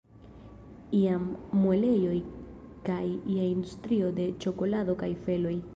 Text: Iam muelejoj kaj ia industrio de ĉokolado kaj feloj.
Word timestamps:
Iam 0.99 1.27
muelejoj 1.65 2.17
kaj 2.89 3.05
ia 3.13 3.47
industrio 3.53 4.13
de 4.21 4.31
ĉokolado 4.45 5.03
kaj 5.05 5.15
feloj. 5.29 5.59